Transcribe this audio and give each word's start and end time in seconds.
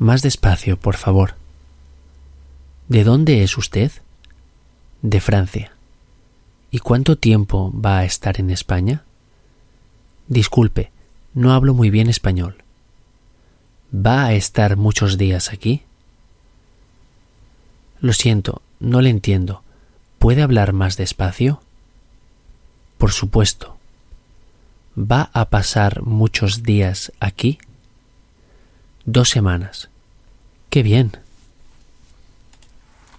Más 0.00 0.22
despacio, 0.22 0.80
por 0.80 0.96
favor. 0.96 1.34
¿De 2.88 3.04
dónde 3.04 3.42
es 3.42 3.58
usted? 3.58 3.92
De 5.02 5.20
Francia. 5.20 5.72
¿Y 6.70 6.78
cuánto 6.78 7.18
tiempo 7.18 7.70
va 7.78 7.98
a 7.98 8.04
estar 8.06 8.40
en 8.40 8.48
España? 8.48 9.04
Disculpe, 10.26 10.90
no 11.34 11.52
hablo 11.52 11.74
muy 11.74 11.90
bien 11.90 12.08
español. 12.08 12.64
¿Va 13.94 14.24
a 14.24 14.32
estar 14.32 14.78
muchos 14.78 15.18
días 15.18 15.52
aquí? 15.52 15.82
Lo 18.00 18.14
siento, 18.14 18.62
no 18.78 19.02
le 19.02 19.10
entiendo. 19.10 19.62
¿Puede 20.18 20.40
hablar 20.40 20.72
más 20.72 20.96
despacio? 20.96 21.60
Por 22.96 23.12
supuesto. 23.12 23.76
¿Va 24.96 25.28
a 25.34 25.50
pasar 25.50 26.00
muchos 26.04 26.62
días 26.62 27.12
aquí? 27.20 27.58
Dos 29.04 29.30
semanas. 29.30 29.90
Qué 30.68 30.82
bien. 30.82 31.12